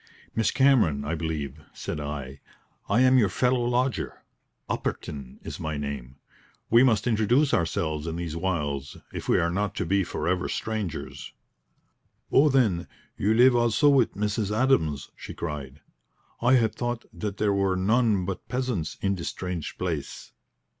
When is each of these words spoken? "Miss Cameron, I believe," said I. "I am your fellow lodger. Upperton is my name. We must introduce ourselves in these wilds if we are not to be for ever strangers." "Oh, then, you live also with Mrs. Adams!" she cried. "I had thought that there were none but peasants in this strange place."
"Miss 0.35 0.49
Cameron, 0.49 1.05
I 1.05 1.13
believe," 1.13 1.61
said 1.73 1.99
I. 1.99 2.39
"I 2.89 3.01
am 3.01 3.19
your 3.19 3.29
fellow 3.29 3.63
lodger. 3.63 4.23
Upperton 4.67 5.37
is 5.43 5.59
my 5.59 5.77
name. 5.77 6.15
We 6.71 6.81
must 6.81 7.05
introduce 7.05 7.53
ourselves 7.53 8.07
in 8.07 8.15
these 8.15 8.35
wilds 8.35 8.97
if 9.13 9.29
we 9.29 9.37
are 9.37 9.51
not 9.51 9.75
to 9.75 9.85
be 9.85 10.03
for 10.03 10.27
ever 10.27 10.49
strangers." 10.49 11.33
"Oh, 12.31 12.49
then, 12.49 12.87
you 13.15 13.35
live 13.35 13.55
also 13.55 13.89
with 13.89 14.15
Mrs. 14.15 14.49
Adams!" 14.49 15.11
she 15.15 15.35
cried. 15.35 15.81
"I 16.41 16.53
had 16.53 16.73
thought 16.73 17.05
that 17.13 17.37
there 17.37 17.53
were 17.53 17.75
none 17.75 18.25
but 18.25 18.49
peasants 18.49 18.97
in 19.03 19.13
this 19.13 19.29
strange 19.29 19.77
place." 19.77 20.31